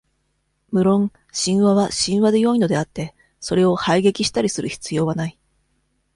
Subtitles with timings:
[0.71, 5.37] 無論、神話は神話でよいのであって、それを排撃したりする必要はない。